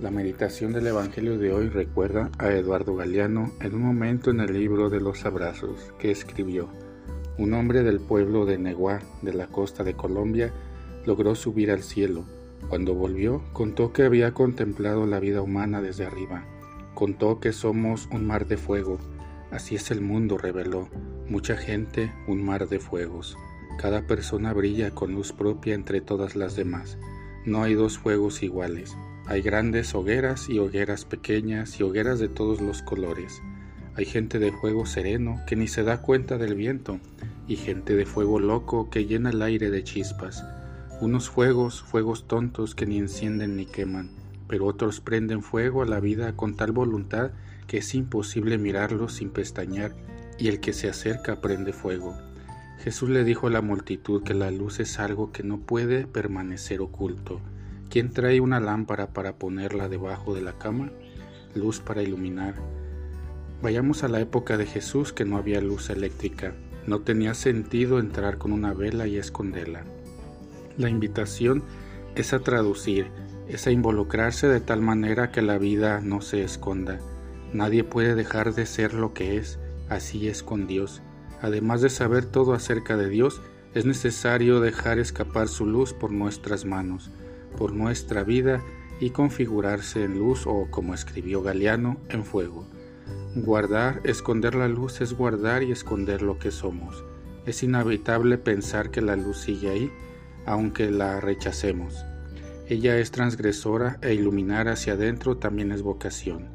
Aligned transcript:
La 0.00 0.10
meditación 0.10 0.72
del 0.72 0.88
Evangelio 0.88 1.38
de 1.38 1.52
hoy 1.52 1.68
recuerda 1.68 2.28
a 2.38 2.50
Eduardo 2.50 2.96
Galeano 2.96 3.52
en 3.60 3.76
un 3.76 3.82
momento 3.82 4.32
en 4.32 4.40
el 4.40 4.52
libro 4.52 4.90
de 4.90 5.00
los 5.00 5.24
abrazos 5.24 5.94
que 6.00 6.10
escribió. 6.10 6.68
Un 7.38 7.54
hombre 7.54 7.84
del 7.84 8.00
pueblo 8.00 8.44
de 8.44 8.58
Neguá, 8.58 9.00
de 9.22 9.32
la 9.32 9.46
costa 9.46 9.84
de 9.84 9.94
Colombia, 9.94 10.52
logró 11.06 11.36
subir 11.36 11.70
al 11.70 11.84
cielo. 11.84 12.24
Cuando 12.68 12.94
volvió, 12.94 13.44
contó 13.52 13.92
que 13.92 14.02
había 14.02 14.34
contemplado 14.34 15.06
la 15.06 15.20
vida 15.20 15.42
humana 15.42 15.80
desde 15.80 16.04
arriba. 16.04 16.44
Contó 16.94 17.38
que 17.38 17.52
somos 17.52 18.08
un 18.10 18.26
mar 18.26 18.48
de 18.48 18.56
fuego. 18.56 18.98
Así 19.52 19.76
es 19.76 19.92
el 19.92 20.00
mundo, 20.00 20.38
reveló. 20.38 20.88
Mucha 21.28 21.56
gente, 21.56 22.12
un 22.26 22.44
mar 22.44 22.68
de 22.68 22.80
fuegos. 22.80 23.36
Cada 23.78 24.08
persona 24.08 24.52
brilla 24.52 24.90
con 24.90 25.12
luz 25.12 25.32
propia 25.32 25.74
entre 25.74 26.00
todas 26.00 26.34
las 26.34 26.56
demás. 26.56 26.98
No 27.46 27.62
hay 27.62 27.74
dos 27.74 27.96
fuegos 27.96 28.42
iguales. 28.42 28.96
Hay 29.26 29.40
grandes 29.40 29.94
hogueras 29.94 30.50
y 30.50 30.58
hogueras 30.58 31.06
pequeñas 31.06 31.80
y 31.80 31.82
hogueras 31.82 32.18
de 32.18 32.28
todos 32.28 32.60
los 32.60 32.82
colores. 32.82 33.40
Hay 33.96 34.04
gente 34.04 34.38
de 34.38 34.52
fuego 34.52 34.84
sereno 34.84 35.40
que 35.46 35.56
ni 35.56 35.66
se 35.66 35.82
da 35.82 36.02
cuenta 36.02 36.36
del 36.36 36.54
viento 36.54 37.00
y 37.48 37.56
gente 37.56 37.96
de 37.96 38.04
fuego 38.04 38.38
loco 38.38 38.90
que 38.90 39.06
llena 39.06 39.30
el 39.30 39.40
aire 39.40 39.70
de 39.70 39.82
chispas. 39.82 40.44
Unos 41.00 41.30
fuegos, 41.30 41.82
fuegos 41.82 42.28
tontos 42.28 42.74
que 42.74 42.84
ni 42.84 42.98
encienden 42.98 43.56
ni 43.56 43.64
queman, 43.64 44.10
pero 44.46 44.66
otros 44.66 45.00
prenden 45.00 45.42
fuego 45.42 45.82
a 45.82 45.86
la 45.86 46.00
vida 46.00 46.36
con 46.36 46.54
tal 46.54 46.72
voluntad 46.72 47.30
que 47.66 47.78
es 47.78 47.94
imposible 47.94 48.58
mirarlos 48.58 49.14
sin 49.14 49.30
pestañear 49.30 49.94
y 50.38 50.48
el 50.48 50.60
que 50.60 50.74
se 50.74 50.90
acerca 50.90 51.40
prende 51.40 51.72
fuego. 51.72 52.14
Jesús 52.80 53.08
le 53.08 53.24
dijo 53.24 53.46
a 53.46 53.50
la 53.50 53.62
multitud 53.62 54.22
que 54.22 54.34
la 54.34 54.50
luz 54.50 54.80
es 54.80 54.98
algo 54.98 55.32
que 55.32 55.42
no 55.42 55.60
puede 55.60 56.06
permanecer 56.06 56.82
oculto. 56.82 57.40
¿Quién 57.90 58.10
trae 58.10 58.40
una 58.40 58.60
lámpara 58.60 59.08
para 59.12 59.36
ponerla 59.36 59.88
debajo 59.88 60.34
de 60.34 60.42
la 60.42 60.58
cama? 60.58 60.90
Luz 61.54 61.80
para 61.80 62.02
iluminar. 62.02 62.54
Vayamos 63.62 64.02
a 64.02 64.08
la 64.08 64.20
época 64.20 64.56
de 64.56 64.66
Jesús 64.66 65.12
que 65.12 65.24
no 65.24 65.36
había 65.36 65.60
luz 65.60 65.90
eléctrica. 65.90 66.54
No 66.86 67.00
tenía 67.00 67.34
sentido 67.34 67.98
entrar 67.98 68.36
con 68.36 68.52
una 68.52 68.74
vela 68.74 69.06
y 69.06 69.16
esconderla. 69.16 69.84
La 70.76 70.90
invitación 70.90 71.62
es 72.16 72.32
a 72.32 72.40
traducir, 72.40 73.06
es 73.48 73.66
a 73.66 73.70
involucrarse 73.70 74.48
de 74.48 74.60
tal 74.60 74.80
manera 74.80 75.30
que 75.30 75.40
la 75.40 75.58
vida 75.58 76.00
no 76.00 76.20
se 76.20 76.42
esconda. 76.42 76.98
Nadie 77.52 77.84
puede 77.84 78.14
dejar 78.16 78.54
de 78.54 78.66
ser 78.66 78.94
lo 78.94 79.14
que 79.14 79.36
es, 79.36 79.58
así 79.88 80.28
es 80.28 80.42
con 80.42 80.66
Dios. 80.66 81.00
Además 81.40 81.80
de 81.80 81.90
saber 81.90 82.24
todo 82.24 82.54
acerca 82.54 82.96
de 82.96 83.08
Dios, 83.08 83.40
es 83.74 83.86
necesario 83.86 84.60
dejar 84.60 84.98
escapar 84.98 85.48
su 85.48 85.66
luz 85.66 85.92
por 85.92 86.10
nuestras 86.10 86.64
manos, 86.64 87.10
por 87.54 87.72
nuestra 87.72 88.24
vida 88.24 88.62
y 89.00 89.10
configurarse 89.10 90.04
en 90.04 90.18
luz 90.18 90.46
o, 90.46 90.68
como 90.70 90.94
escribió 90.94 91.42
Galeano, 91.42 91.98
en 92.08 92.24
fuego. 92.24 92.66
Guardar, 93.34 94.00
esconder 94.04 94.54
la 94.54 94.68
luz 94.68 95.00
es 95.00 95.12
guardar 95.12 95.62
y 95.62 95.72
esconder 95.72 96.22
lo 96.22 96.38
que 96.38 96.50
somos. 96.50 97.04
Es 97.46 97.62
inevitable 97.62 98.38
pensar 98.38 98.90
que 98.90 99.02
la 99.02 99.16
luz 99.16 99.38
sigue 99.38 99.70
ahí, 99.70 99.92
aunque 100.46 100.90
la 100.90 101.20
rechacemos. 101.20 102.04
Ella 102.68 102.96
es 102.98 103.10
transgresora 103.10 103.98
e 104.00 104.14
iluminar 104.14 104.68
hacia 104.68 104.94
adentro 104.94 105.36
también 105.36 105.72
es 105.72 105.82
vocación. 105.82 106.48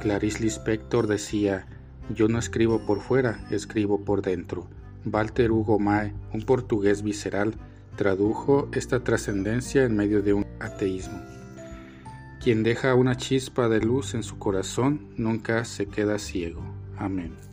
Clarice 0.00 0.42
Lispector 0.42 1.06
decía, 1.06 1.66
yo 2.12 2.26
no 2.26 2.38
escribo 2.38 2.84
por 2.84 3.00
fuera, 3.00 3.46
escribo 3.50 4.04
por 4.04 4.22
dentro. 4.22 4.66
Walter 5.04 5.52
Hugo 5.52 5.78
Mae, 5.78 6.12
un 6.32 6.42
portugués 6.42 7.02
visceral, 7.02 7.54
tradujo 7.96 8.68
esta 8.72 9.00
trascendencia 9.04 9.84
en 9.84 9.96
medio 9.96 10.22
de 10.22 10.32
un 10.32 10.46
ateísmo. 10.60 11.20
Quien 12.42 12.62
deja 12.62 12.94
una 12.94 13.16
chispa 13.16 13.68
de 13.68 13.80
luz 13.80 14.14
en 14.14 14.22
su 14.22 14.38
corazón 14.38 15.12
nunca 15.16 15.64
se 15.64 15.86
queda 15.86 16.18
ciego. 16.18 16.62
Amén. 16.96 17.51